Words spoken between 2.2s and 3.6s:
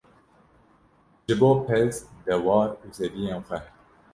dewar û zeviyên xwe